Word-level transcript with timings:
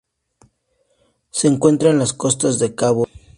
Se 1.29 1.47
encuentra 1.47 1.91
en 1.91 1.99
las 1.99 2.11
costas 2.13 2.57
de 2.57 2.73
Cabo 2.73 3.05
Verde. 3.05 3.21